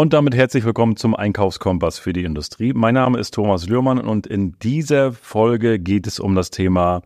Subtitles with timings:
[0.00, 2.72] Und damit herzlich willkommen zum Einkaufskompass für die Industrie.
[2.72, 7.02] Mein Name ist Thomas Lührmann und in dieser Folge geht es um das Thema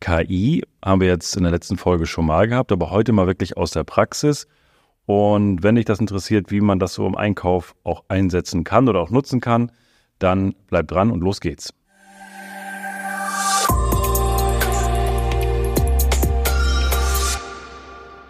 [0.00, 0.64] KI.
[0.84, 3.70] Haben wir jetzt in der letzten Folge schon mal gehabt, aber heute mal wirklich aus
[3.70, 4.48] der Praxis.
[5.04, 9.00] Und wenn dich das interessiert, wie man das so im Einkauf auch einsetzen kann oder
[9.00, 9.70] auch nutzen kann,
[10.18, 11.72] dann bleib dran und los geht's.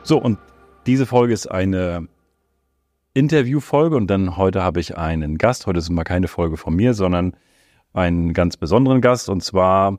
[0.02, 0.38] So, und
[0.84, 2.07] diese Folge ist eine
[3.16, 5.66] Interviewfolge und dann heute habe ich einen Gast.
[5.66, 7.34] Heute ist mal keine Folge von mir, sondern
[7.95, 9.98] einen ganz besonderen Gast und zwar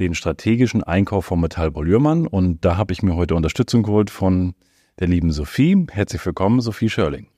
[0.00, 2.26] den strategischen Einkauf von Metallbau Lührmann.
[2.26, 4.56] Und da habe ich mir heute Unterstützung geholt von
[4.98, 5.86] der lieben Sophie.
[5.88, 7.28] Herzlich willkommen, Sophie Schörling.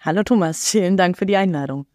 [0.00, 1.86] Hallo Thomas, vielen Dank für die Einladung.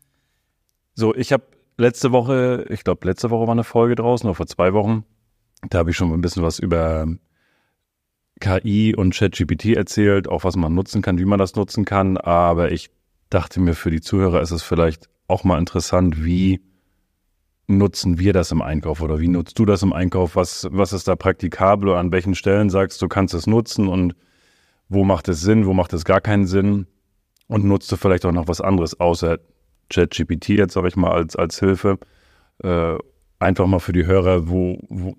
[0.93, 1.43] So, ich habe
[1.77, 5.03] letzte Woche, ich glaube letzte Woche war eine Folge draußen, oder vor zwei Wochen.
[5.69, 7.07] Da habe ich schon ein bisschen was über
[8.39, 12.17] KI und ChatGPT erzählt, auch was man nutzen kann, wie man das nutzen kann.
[12.17, 12.89] Aber ich
[13.29, 16.61] dachte mir, für die Zuhörer ist es vielleicht auch mal interessant, wie
[17.67, 20.35] nutzen wir das im Einkauf oder wie nutzt du das im Einkauf?
[20.35, 24.15] Was, was ist da praktikabel oder an welchen Stellen sagst du, kannst es nutzen und
[24.89, 26.87] wo macht es Sinn, wo macht es gar keinen Sinn?
[27.47, 29.39] Und nutzt du vielleicht auch noch was anderes außer
[29.89, 31.99] ChatGPT jetzt, sage ich mal, als, als Hilfe?
[32.63, 32.97] Äh,
[33.37, 35.15] einfach mal für die Hörer, wo, wo,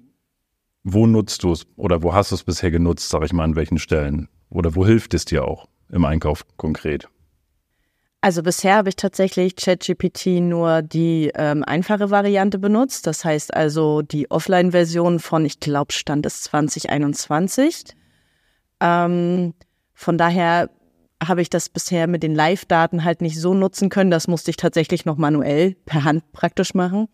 [0.83, 3.56] wo nutzt du es oder wo hast du es bisher genutzt, sage ich mal, an
[3.56, 4.28] welchen Stellen?
[4.48, 7.09] Oder wo hilft es dir auch im Einkauf konkret?
[8.23, 13.06] Also bisher habe ich tatsächlich ChatGPT nur die ähm, einfache Variante benutzt.
[13.06, 17.97] Das heißt also die Offline-Version von, ich glaube, Stand ist 2021.
[18.81, 19.55] Ähm,
[19.95, 20.69] von daher
[21.23, 24.11] habe ich das bisher mit den Live-Daten halt nicht so nutzen können.
[24.11, 27.08] Das musste ich tatsächlich noch manuell per Hand praktisch machen.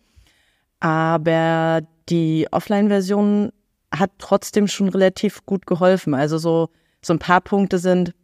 [0.81, 3.53] Aber die Offline-Version
[3.98, 6.14] hat trotzdem schon relativ gut geholfen.
[6.14, 6.69] Also so,
[7.02, 8.14] so ein paar Punkte sind,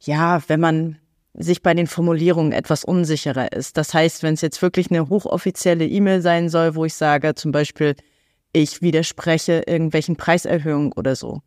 [0.00, 0.98] ja, wenn man
[1.34, 3.76] sich bei den Formulierungen etwas unsicherer ist.
[3.76, 7.52] Das heißt, wenn es jetzt wirklich eine hochoffizielle E-Mail sein soll, wo ich sage, zum
[7.52, 7.94] Beispiel,
[8.52, 11.42] ich widerspreche irgendwelchen Preiserhöhungen oder so,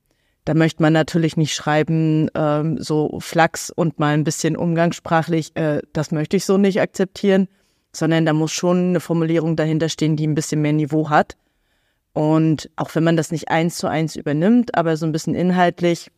[0.45, 5.81] da möchte man natürlich nicht schreiben, ähm, so Flachs und mal ein bisschen umgangssprachlich, äh,
[5.93, 7.47] das möchte ich so nicht akzeptieren,
[7.95, 11.35] sondern da muss schon eine Formulierung dahinter stehen, die ein bisschen mehr Niveau hat.
[12.19, 16.11] Und auch wenn man das nicht eins zu eins übernimmt, aber so ein bisschen inhaltlich,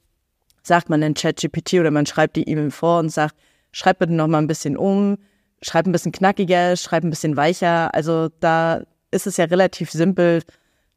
[0.64, 3.36] sagt man in ChatGPT oder man schreibt die E-Mail vor und sagt,
[3.72, 5.20] schreib bitte noch mal ein bisschen um,
[5.62, 7.94] schreib ein bisschen knackiger, schreib ein bisschen weicher.
[7.94, 8.82] Also da
[9.12, 10.42] ist es ja relativ simpel,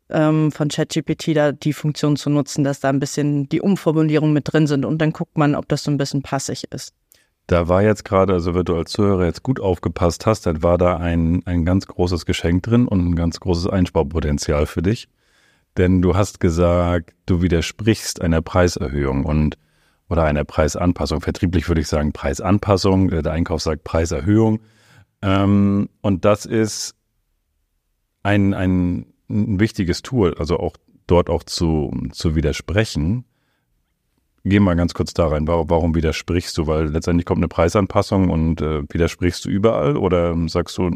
[0.09, 4.51] ähm, von ChatGPT da die Funktion zu nutzen, dass da ein bisschen die Umformulierungen mit
[4.51, 6.95] drin sind und dann guckt man, ob das so ein bisschen passig ist.
[7.47, 10.79] Da war jetzt gerade, also wenn du als Zuhörer jetzt gut aufgepasst hast, dann war
[10.79, 15.09] da ein, ein ganz großes Geschenk drin und ein ganz großes Einsparpotenzial für dich.
[15.77, 19.59] Denn du hast gesagt, du widersprichst einer Preiserhöhung und
[20.09, 21.21] oder einer Preisanpassung.
[21.21, 24.61] Vertrieblich würde ich sagen Preisanpassung, der Einkauf sagt Preiserhöhung.
[25.23, 26.95] Ähm, und das ist
[28.23, 30.77] ein, ein, ein wichtiges Tool, also auch
[31.07, 33.25] dort auch zu, zu widersprechen.
[34.45, 35.49] Geh mal ganz kurz da rein.
[35.49, 36.67] Warum, widersprichst du?
[36.67, 40.91] Weil letztendlich kommt eine Preisanpassung und äh, widersprichst du überall oder sagst du,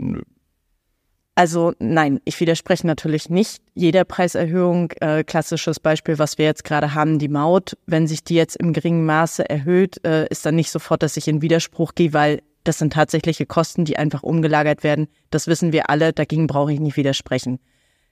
[1.39, 4.91] also nein, ich widerspreche natürlich nicht jeder Preiserhöhung.
[5.01, 7.79] Äh, klassisches Beispiel, was wir jetzt gerade haben, die Maut.
[7.87, 11.29] Wenn sich die jetzt im geringen Maße erhöht, äh, ist dann nicht sofort, dass ich
[11.29, 15.07] in Widerspruch gehe, weil das sind tatsächliche Kosten, die einfach umgelagert werden.
[15.31, 17.61] Das wissen wir alle, dagegen brauche ich nicht widersprechen.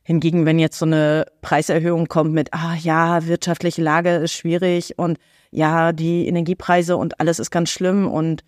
[0.07, 5.19] Hingegen, wenn jetzt so eine Preiserhöhung kommt mit, ah ja, wirtschaftliche Lage ist schwierig und
[5.51, 8.45] ja, die Energiepreise und alles ist ganz schlimm und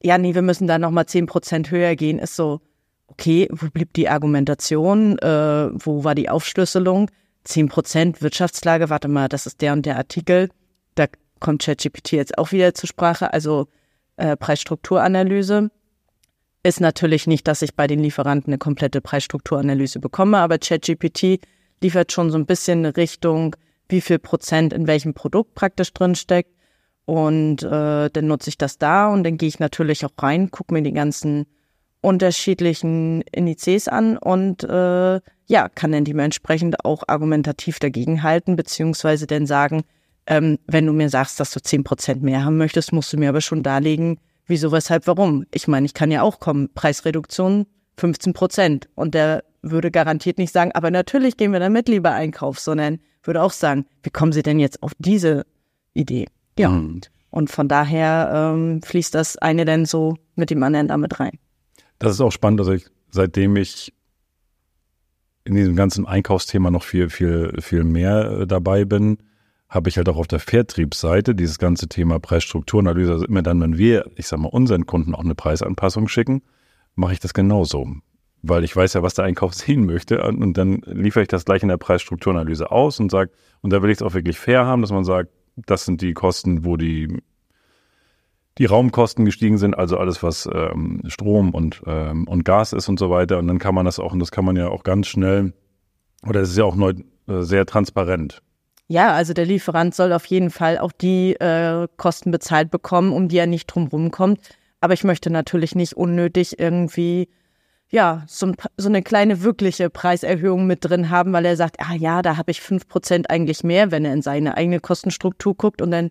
[0.00, 2.60] ja, nee, wir müssen da nochmal zehn Prozent höher gehen, ist so,
[3.08, 7.10] okay, wo blieb die Argumentation, äh, wo war die Aufschlüsselung?
[7.42, 10.48] Zehn Prozent Wirtschaftslage, warte mal, das ist der und der Artikel,
[10.94, 11.06] da
[11.40, 13.66] kommt ChatGPT jetzt auch wieder zur Sprache, also
[14.16, 15.72] äh, Preisstrukturanalyse
[16.62, 21.40] ist natürlich nicht, dass ich bei den Lieferanten eine komplette Preisstrukturanalyse bekomme, aber ChatGPT
[21.82, 23.56] liefert schon so ein bisschen eine Richtung,
[23.88, 26.54] wie viel Prozent in welchem Produkt praktisch drin steckt.
[27.06, 30.72] Und äh, dann nutze ich das da und dann gehe ich natürlich auch rein, gucke
[30.72, 31.46] mir die ganzen
[32.02, 39.82] unterschiedlichen Indizes an und äh, ja, kann dann dementsprechend auch argumentativ dagegenhalten, beziehungsweise dann sagen,
[40.26, 43.30] ähm, wenn du mir sagst, dass du zehn Prozent mehr haben möchtest, musst du mir
[43.30, 45.44] aber schon darlegen, Wieso, weshalb, warum?
[45.52, 47.66] Ich meine, ich kann ja auch kommen, Preisreduktion
[47.98, 48.88] 15 Prozent.
[48.94, 53.42] Und der würde garantiert nicht sagen, aber natürlich gehen wir damit lieber Einkauf, sondern würde
[53.42, 55.44] auch sagen, wie kommen Sie denn jetzt auf diese
[55.92, 56.26] Idee?
[56.58, 56.70] Ja.
[56.70, 57.02] Mhm.
[57.30, 61.38] Und von daher ähm, fließt das eine dann so mit dem anderen damit rein.
[61.98, 63.92] Das ist auch spannend, also ich, seitdem ich
[65.44, 69.18] in diesem ganzen Einkaufsthema noch viel, viel, viel mehr äh, dabei bin,
[69.70, 73.12] habe ich halt auch auf der Vertriebsseite dieses ganze Thema Preisstrukturanalyse.
[73.12, 76.42] Also immer dann, wenn wir, ich sag mal, unseren Kunden auch eine Preisanpassung schicken,
[76.96, 77.86] mache ich das genauso.
[78.42, 80.22] Weil ich weiß ja, was der Einkauf sehen möchte.
[80.24, 83.30] Und dann liefere ich das gleich in der Preisstrukturanalyse aus und sage,
[83.62, 86.14] und da will ich es auch wirklich fair haben, dass man sagt, das sind die
[86.14, 87.22] Kosten, wo die,
[88.58, 92.98] die Raumkosten gestiegen sind, also alles, was ähm, Strom und, ähm, und Gas ist und
[92.98, 93.38] so weiter.
[93.38, 95.52] Und dann kann man das auch, und das kann man ja auch ganz schnell,
[96.26, 96.94] oder es ist ja auch neu,
[97.28, 98.42] äh, sehr transparent.
[98.90, 103.28] Ja, also der Lieferant soll auf jeden Fall auch die äh, Kosten bezahlt bekommen, um
[103.28, 104.40] die er nicht drumherum kommt.
[104.80, 107.28] Aber ich möchte natürlich nicht unnötig irgendwie
[107.88, 112.20] ja, so, so, eine kleine wirkliche Preiserhöhung mit drin haben, weil er sagt, ah ja,
[112.20, 115.92] da habe ich fünf Prozent eigentlich mehr, wenn er in seine eigene Kostenstruktur guckt und
[115.92, 116.10] dann,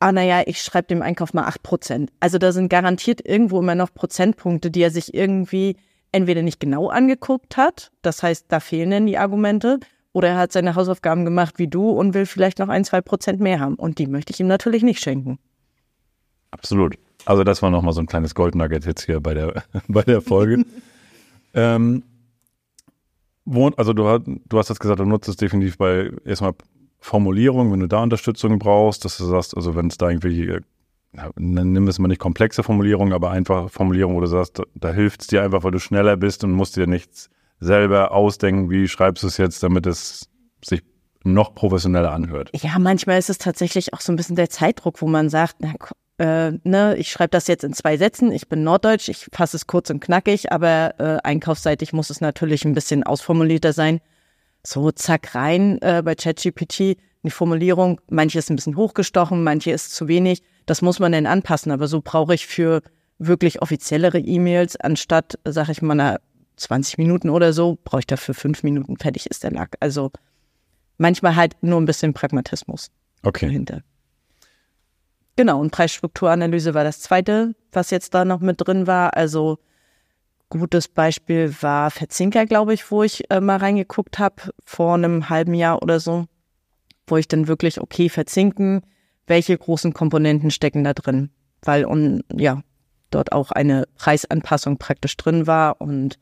[0.00, 2.10] ah naja, ich schreibe dem Einkauf mal acht Prozent.
[2.20, 5.76] Also da sind garantiert irgendwo immer noch Prozentpunkte, die er sich irgendwie
[6.10, 9.78] entweder nicht genau angeguckt hat, das heißt, da fehlen dann die Argumente,
[10.12, 13.40] oder er hat seine Hausaufgaben gemacht wie du und will vielleicht noch ein, zwei Prozent
[13.40, 13.74] mehr haben.
[13.74, 15.38] Und die möchte ich ihm natürlich nicht schenken.
[16.50, 16.96] Absolut.
[17.24, 20.64] Also das war nochmal so ein kleines Goldnugget jetzt hier bei der, bei der Folge.
[21.54, 22.02] ähm,
[23.44, 26.54] wo, also du, du hast jetzt gesagt, du nutzt es definitiv bei erstmal
[27.00, 30.58] Formulierung, wenn du da Unterstützung brauchst, dass du sagst, also wenn es da irgendwie,
[31.14, 34.92] ja, nimm es mal nicht komplexe Formulierungen, aber einfach Formulierungen, wo du sagst, da, da
[34.92, 38.88] hilft es dir einfach, weil du schneller bist und musst dir nichts selber ausdenken, wie
[38.88, 40.28] schreibst du es jetzt, damit es
[40.64, 40.82] sich
[41.24, 42.50] noch professioneller anhört.
[42.54, 45.74] Ja, manchmal ist es tatsächlich auch so ein bisschen der Zeitdruck, wo man sagt, na,
[46.18, 49.66] äh, ne, ich schreibe das jetzt in zwei Sätzen, ich bin Norddeutsch, ich fasse es
[49.66, 54.00] kurz und knackig, aber äh, einkaufsseitig muss es natürlich ein bisschen ausformulierter sein.
[54.64, 59.94] So, zack, rein äh, bei ChatGPT, die Formulierung, manche ist ein bisschen hochgestochen, manche ist
[59.94, 60.42] zu wenig.
[60.66, 62.82] Das muss man dann anpassen, aber so brauche ich für
[63.18, 66.20] wirklich offiziellere E-Mails, anstatt, sag ich mal, einer
[66.58, 69.76] 20 Minuten oder so, brauche ich dafür fünf Minuten, fertig ist der Lack.
[69.80, 70.10] Also
[70.98, 72.90] manchmal halt nur ein bisschen Pragmatismus
[73.22, 73.46] okay.
[73.46, 73.82] dahinter.
[75.36, 79.16] Genau, und Preisstrukturanalyse war das zweite, was jetzt da noch mit drin war.
[79.16, 79.58] Also
[80.50, 85.54] gutes Beispiel war Verzinker, glaube ich, wo ich äh, mal reingeguckt habe vor einem halben
[85.54, 86.26] Jahr oder so,
[87.06, 88.82] wo ich dann wirklich, okay, verzinken,
[89.26, 91.30] welche großen Komponenten stecken da drin?
[91.62, 92.62] Weil und ja,
[93.10, 96.18] dort auch eine Preisanpassung praktisch drin war und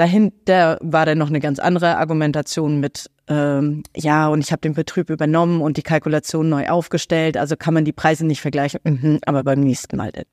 [0.00, 4.72] Dahinter war dann noch eine ganz andere Argumentation mit, ähm, ja, und ich habe den
[4.72, 9.18] Betrieb übernommen und die Kalkulation neu aufgestellt, also kann man die Preise nicht vergleichen, mhm,
[9.26, 10.24] aber beim nächsten Mal denn.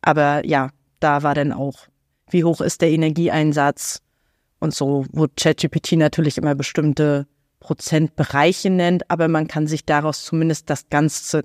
[0.00, 0.70] Aber ja,
[1.00, 1.86] da war dann auch,
[2.30, 4.00] wie hoch ist der Energieeinsatz
[4.58, 7.26] und so, wo ChatGPT natürlich immer bestimmte
[7.60, 11.42] Prozentbereiche nennt, aber man kann sich daraus zumindest das Ganze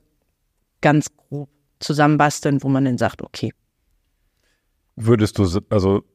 [0.80, 1.50] ganz grob
[1.82, 3.52] zusammenbasteln, wo man dann sagt, okay.
[4.96, 6.06] Würdest du, also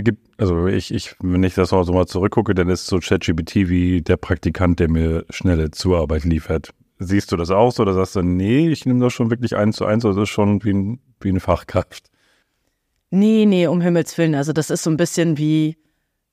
[0.00, 3.68] gibt, also ich, ich, wenn ich das auch so mal zurückgucke, dann ist so ChatGPT
[3.68, 6.70] wie der Praktikant, der mir schnelle Zuarbeit liefert.
[6.98, 9.76] Siehst du das auch so oder sagst du, nee, ich nehme das schon wirklich eins
[9.76, 12.10] zu eins, oder das ist schon wie, ein, wie eine Fachkraft?
[13.10, 14.34] Nee, nee, um Himmels Willen.
[14.34, 15.76] Also das ist so ein bisschen wie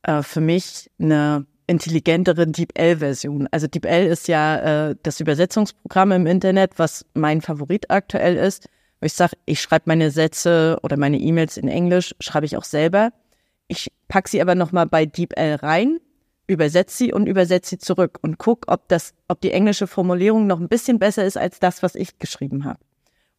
[0.03, 3.47] äh, für mich eine intelligentere DeepL-Version.
[3.51, 8.69] Also DeepL ist ja äh, das Übersetzungsprogramm im Internet, was mein Favorit aktuell ist.
[9.01, 13.11] Ich sage, ich schreibe meine Sätze oder meine E-Mails in Englisch, schreibe ich auch selber.
[13.69, 15.99] Ich pack sie aber nochmal bei DeepL rein,
[16.47, 20.59] übersetze sie und übersetze sie zurück und guck, ob das, ob die englische Formulierung noch
[20.59, 22.79] ein bisschen besser ist als das, was ich geschrieben habe.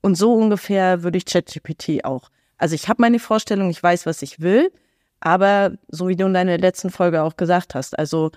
[0.01, 2.31] Und so ungefähr würde ich ChatGPT auch.
[2.57, 4.73] Also ich habe meine Vorstellung, ich weiß, was ich will,
[5.19, 8.31] aber so wie du in deiner letzten Folge auch gesagt hast, also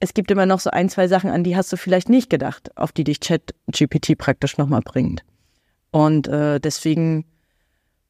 [0.00, 2.76] es gibt immer noch so ein, zwei Sachen, an die hast du vielleicht nicht gedacht,
[2.76, 5.24] auf die dich ChatGPT praktisch nochmal bringt.
[5.90, 7.24] Und äh, deswegen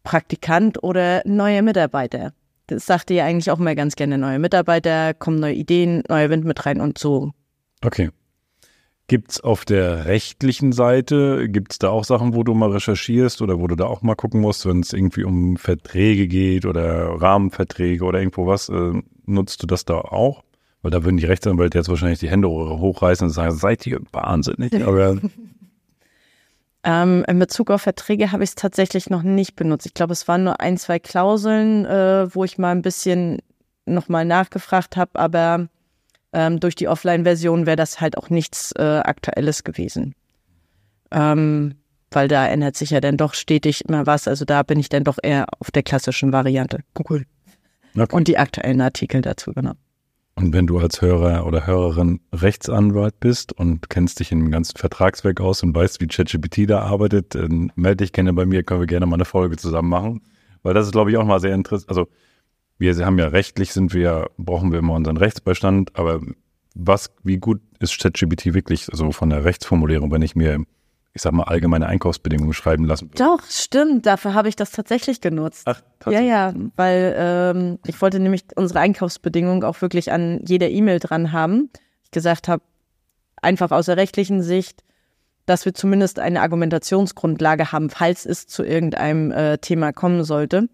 [0.02, 2.32] Praktikant oder neuer Mitarbeiter
[2.68, 6.44] das sagte ja eigentlich auch mal ganz gerne neue Mitarbeiter, kommen neue Ideen, neuer Wind
[6.44, 7.32] mit rein und so.
[7.82, 8.10] Okay.
[9.08, 13.40] Gibt es auf der rechtlichen Seite, gibt es da auch Sachen, wo du mal recherchierst
[13.40, 17.18] oder wo du da auch mal gucken musst, wenn es irgendwie um Verträge geht oder
[17.18, 18.92] Rahmenverträge oder irgendwo was, äh,
[19.24, 20.44] nutzt du das da auch?
[20.82, 24.74] Weil da würden die Rechtsanwälte jetzt wahrscheinlich die Hände hochreißen und sagen, seid ihr wahnsinnig?
[24.86, 25.16] Aber
[26.84, 29.86] ähm, in Bezug auf Verträge habe ich es tatsächlich noch nicht benutzt.
[29.86, 33.38] Ich glaube, es waren nur ein, zwei Klauseln, äh, wo ich mal ein bisschen
[33.86, 35.68] nochmal nachgefragt habe, aber
[36.32, 40.14] ähm, durch die Offline-Version wäre das halt auch nichts äh, Aktuelles gewesen.
[41.10, 41.74] Ähm,
[42.10, 44.28] weil da ändert sich ja dann doch stetig immer was.
[44.28, 46.80] Also da bin ich dann doch eher auf der klassischen Variante.
[46.94, 47.24] Google.
[47.96, 48.14] Okay.
[48.14, 49.72] Und die aktuellen Artikel dazu, genau.
[50.38, 55.40] Und wenn du als Hörer oder Hörerin Rechtsanwalt bist und kennst dich dem ganzen Vertragswerk
[55.40, 58.86] aus und weißt, wie ChatGPT da arbeitet, dann melde dich gerne bei mir, können wir
[58.86, 60.22] gerne mal eine Folge zusammen machen.
[60.62, 61.88] Weil das ist, glaube ich, auch mal sehr interessant.
[61.88, 62.08] Also
[62.78, 66.20] wir haben ja rechtlich sind wir, brauchen wir immer unseren Rechtsbeistand, aber
[66.76, 70.64] was, wie gut ist ChatGPT wirklich, also von der Rechtsformulierung, wenn ich mir,
[71.18, 73.10] ich sag mal, allgemeine Einkaufsbedingungen schreiben lassen?
[73.16, 74.06] Doch, stimmt.
[74.06, 75.62] Dafür habe ich das tatsächlich genutzt.
[75.64, 76.28] Ach, tatsächlich?
[76.30, 81.32] Ja, ja, weil ähm, ich wollte nämlich unsere Einkaufsbedingungen auch wirklich an jeder E-Mail dran
[81.32, 81.70] haben.
[82.04, 82.62] Ich gesagt habe,
[83.42, 84.84] einfach aus der rechtlichen Sicht,
[85.44, 90.68] dass wir zumindest eine Argumentationsgrundlage haben, falls es zu irgendeinem äh, Thema kommen sollte.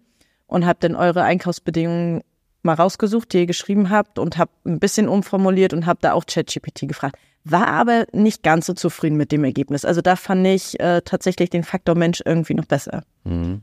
[0.45, 2.21] Und habe dann eure Einkaufsbedingungen
[2.61, 6.27] mal rausgesucht, die ihr geschrieben habt und habe ein bisschen umformuliert und habe da auch
[6.27, 7.17] ChatGPT gefragt.
[7.45, 9.85] War aber nicht ganz so zufrieden mit dem Ergebnis.
[9.85, 13.03] Also da fand ich äh, tatsächlich den Faktor Mensch irgendwie noch besser.
[13.23, 13.61] Mhm.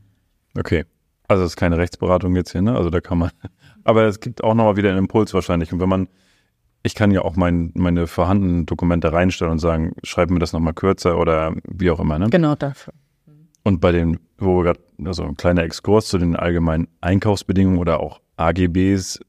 [0.57, 0.85] Okay.
[1.27, 2.77] Also es ist keine Rechtsberatung jetzt hier, ne?
[2.77, 3.31] Also da kann man.
[3.85, 5.73] Aber es gibt auch nochmal wieder einen Impuls wahrscheinlich.
[5.73, 6.09] Und wenn man,
[6.85, 10.75] ich kann ja auch mein, meine vorhandenen Dokumente reinstellen und sagen, schreib mir das nochmal
[10.75, 12.31] kürzer oder wie auch immer, ne?
[12.31, 12.95] Genau dafür.
[13.65, 17.99] Und bei den, wo wir gerade, also ein kleiner Exkurs zu den allgemeinen Einkaufsbedingungen oder
[17.99, 19.21] auch AGBs.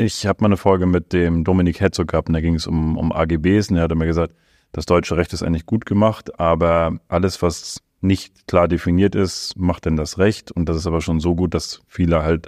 [0.00, 2.96] Ich habe mal eine Folge mit dem Dominik Herzog gehabt und da ging es um,
[2.96, 4.32] um AGBs und er hat mir gesagt,
[4.70, 9.86] das deutsche Recht ist eigentlich gut gemacht, aber alles, was nicht klar definiert ist, macht
[9.86, 12.46] denn das Recht und das ist aber schon so gut, dass viele halt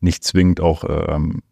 [0.00, 1.42] nicht zwingend auch ähm,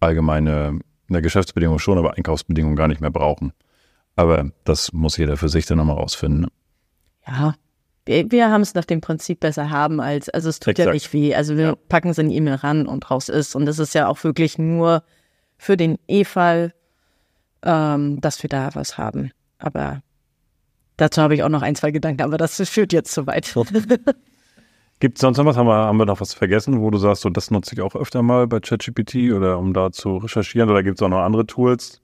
[0.00, 0.78] allgemeine
[1.10, 3.52] eine Geschäftsbedingung schon, aber Einkaufsbedingungen gar nicht mehr brauchen.
[4.16, 6.40] Aber das muss jeder für sich dann nochmal rausfinden.
[6.40, 6.48] Ne?
[7.26, 7.54] Ja,
[8.06, 10.86] wir, wir haben es nach dem Prinzip besser haben als, also es tut Exakt.
[10.86, 11.34] ja nicht weh.
[11.34, 11.74] Also wir ja.
[11.88, 13.54] packen es in die E-Mail ran und raus ist.
[13.54, 15.02] Und das ist ja auch wirklich nur
[15.58, 16.72] für den E-Fall,
[17.62, 19.30] ähm, dass wir da was haben.
[19.58, 20.02] Aber
[20.96, 23.54] dazu habe ich auch noch ein, zwei Gedanken, aber das führt jetzt zu weit.
[25.00, 25.56] Gibt es sonst noch was?
[25.56, 27.94] Haben wir, haben wir noch was vergessen, wo du sagst, so das nutze ich auch
[27.94, 30.68] öfter mal bei ChatGPT oder um da zu recherchieren?
[30.68, 32.02] Oder gibt es auch noch andere Tools,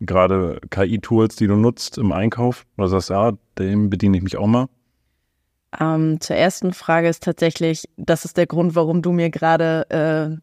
[0.00, 2.66] gerade KI-Tools, die du nutzt im Einkauf?
[2.76, 4.68] Oder sagst, ja, dem bediene ich mich auch mal?
[5.78, 10.40] Ähm, zur ersten Frage ist tatsächlich, das ist der Grund, warum du mir gerade äh,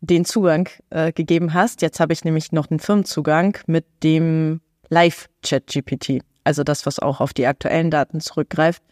[0.00, 1.82] den Zugang äh, gegeben hast.
[1.82, 7.32] Jetzt habe ich nämlich noch einen Firmenzugang mit dem Live-Chat-GPT, also das, was auch auf
[7.32, 8.82] die aktuellen Daten zurückgreift,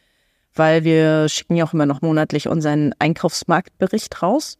[0.54, 4.58] weil wir schicken ja auch immer noch monatlich unseren Einkaufsmarktbericht raus.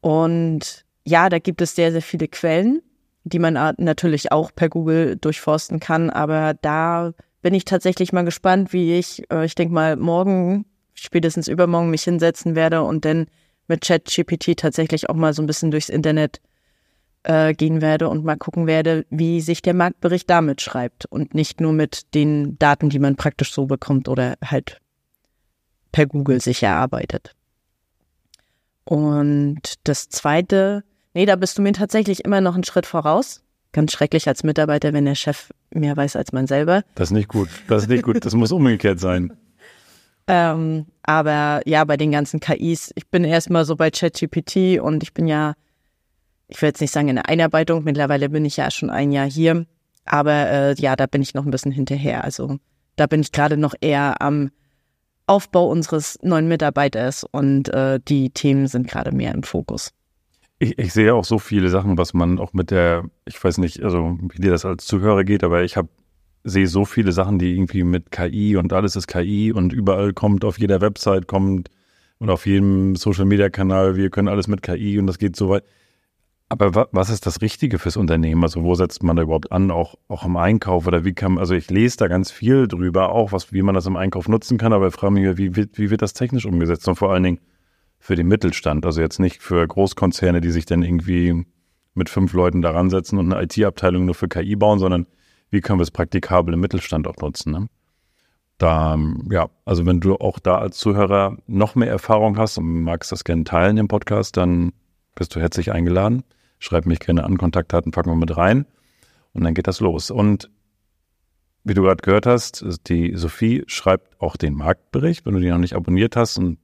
[0.00, 2.82] Und ja, da gibt es sehr, sehr viele Quellen,
[3.24, 7.12] die man natürlich auch per Google durchforsten kann, aber da
[7.44, 12.02] bin ich tatsächlich mal gespannt, wie ich, äh, ich denke mal, morgen, spätestens übermorgen mich
[12.02, 13.26] hinsetzen werde und dann
[13.68, 16.40] mit ChatGPT tatsächlich auch mal so ein bisschen durchs Internet
[17.24, 21.60] äh, gehen werde und mal gucken werde, wie sich der Marktbericht damit schreibt und nicht
[21.60, 24.80] nur mit den Daten, die man praktisch so bekommt oder halt
[25.92, 27.34] per Google sich erarbeitet.
[28.84, 30.82] Und das zweite,
[31.12, 33.42] nee, da bist du mir tatsächlich immer noch einen Schritt voraus
[33.74, 36.82] ganz schrecklich als Mitarbeiter, wenn der Chef mehr weiß als man selber.
[36.94, 37.50] Das ist nicht gut.
[37.68, 38.24] Das ist nicht gut.
[38.24, 39.36] Das muss umgekehrt sein.
[40.26, 45.12] Ähm, aber ja, bei den ganzen KIs, ich bin erstmal so bei ChatGPT und ich
[45.12, 45.54] bin ja,
[46.48, 49.28] ich will jetzt nicht sagen in der Einarbeitung, mittlerweile bin ich ja schon ein Jahr
[49.28, 49.66] hier,
[50.06, 52.24] aber äh, ja, da bin ich noch ein bisschen hinterher.
[52.24, 52.58] Also
[52.96, 54.50] da bin ich gerade noch eher am
[55.26, 59.90] Aufbau unseres neuen Mitarbeiters und äh, die Themen sind gerade mehr im Fokus.
[60.64, 63.82] Ich, ich, sehe auch so viele Sachen, was man auch mit der, ich weiß nicht,
[63.82, 65.90] also wie dir das als Zuhörer geht, aber ich habe
[66.42, 70.42] sehe so viele Sachen, die irgendwie mit KI und alles ist KI und überall kommt
[70.42, 71.70] auf jeder Website kommt
[72.18, 75.50] und auf jedem Social Media Kanal, wir können alles mit KI und das geht so
[75.50, 75.64] weit.
[76.48, 78.42] Aber was ist das Richtige fürs Unternehmen?
[78.42, 81.54] Also wo setzt man da überhaupt an, auch, auch im Einkauf oder wie kann, also
[81.54, 84.72] ich lese da ganz viel drüber, auch was, wie man das im Einkauf nutzen kann,
[84.72, 87.40] aber ich frage mich, wie, wie, wie wird das technisch umgesetzt und vor allen Dingen,
[88.04, 88.84] für den Mittelstand.
[88.84, 91.46] Also jetzt nicht für Großkonzerne, die sich dann irgendwie
[91.94, 95.06] mit fünf Leuten daran setzen und eine IT-Abteilung nur für KI bauen, sondern
[95.48, 97.52] wie können wir es praktikabel im Mittelstand auch nutzen.
[97.52, 97.68] Ne?
[98.58, 98.98] Da,
[99.30, 103.24] ja, also wenn du auch da als Zuhörer noch mehr Erfahrung hast und magst das
[103.24, 104.74] gerne teilen im Podcast, dann
[105.14, 106.24] bist du herzlich eingeladen.
[106.58, 108.66] Schreib mich gerne an, Kontaktdaten packen wir mit rein
[109.32, 110.10] und dann geht das los.
[110.10, 110.50] Und
[111.64, 115.24] wie du gerade gehört hast, die Sophie schreibt auch den Marktbericht.
[115.24, 116.58] Wenn du den noch nicht abonniert hast und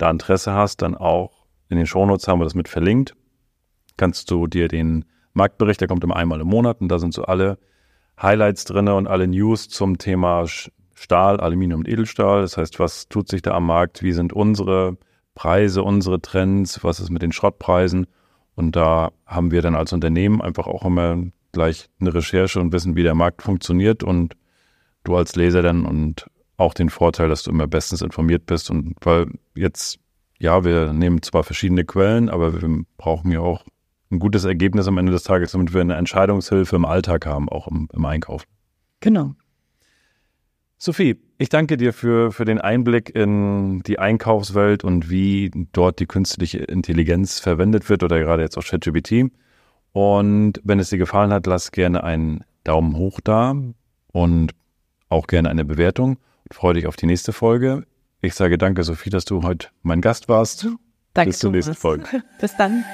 [0.00, 3.14] da Interesse hast, dann auch in den Shownotes haben wir das mit verlinkt.
[3.96, 7.24] Kannst du dir den Marktbericht, der kommt immer einmal im Monat und da sind so
[7.24, 7.58] alle
[8.20, 10.46] Highlights drin und alle News zum Thema
[10.94, 12.42] Stahl, Aluminium und Edelstahl.
[12.42, 14.02] Das heißt, was tut sich da am Markt?
[14.02, 14.98] Wie sind unsere
[15.34, 16.82] Preise, unsere Trends?
[16.84, 18.06] Was ist mit den Schrottpreisen?
[18.54, 21.16] Und da haben wir dann als Unternehmen einfach auch immer
[21.52, 24.36] gleich eine Recherche und wissen, wie der Markt funktioniert und
[25.04, 26.26] du als Leser dann und
[26.60, 29.98] auch den Vorteil, dass du immer bestens informiert bist und weil jetzt,
[30.38, 33.64] ja, wir nehmen zwar verschiedene Quellen, aber wir brauchen ja auch
[34.10, 37.66] ein gutes Ergebnis am Ende des Tages, damit wir eine Entscheidungshilfe im Alltag haben, auch
[37.68, 38.44] im, im Einkauf.
[39.00, 39.34] Genau.
[40.76, 46.06] Sophie, ich danke dir für, für den Einblick in die Einkaufswelt und wie dort die
[46.06, 49.30] künstliche Intelligenz verwendet wird oder gerade jetzt auch ChatGPT.
[49.92, 53.54] Und wenn es dir gefallen hat, lass gerne einen Daumen hoch da
[54.12, 54.52] und
[55.08, 56.18] auch gerne eine Bewertung.
[56.52, 57.86] Freue dich auf die nächste Folge.
[58.20, 60.66] Ich sage danke, Sophie, dass du heute mein Gast warst.
[61.14, 61.74] Danke, Bis zur nächsten.
[61.74, 62.22] Folge.
[62.40, 62.84] Bis dann.